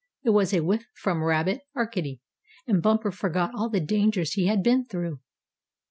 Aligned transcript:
It 0.23 0.31
was 0.31 0.51
a 0.51 0.61
whiff 0.61 0.87
from 0.95 1.23
Rabbit 1.23 1.61
Arcady, 1.75 2.21
and 2.65 2.81
Bumper 2.81 3.11
forgot 3.11 3.53
all 3.53 3.69
the 3.69 3.79
dangers 3.79 4.33
he 4.33 4.47
had 4.47 4.63
been 4.63 4.83
through. 4.87 5.19